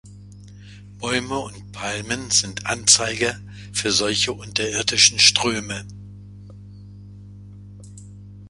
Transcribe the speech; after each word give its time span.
Bäume 0.97 1.37
und 1.37 1.73
Palmen 1.73 2.31
sind 2.31 2.65
Anzeiger 2.65 3.39
für 3.71 3.91
solche 3.91 4.33
unterirdischen 4.33 5.19
Ströme. 5.19 5.85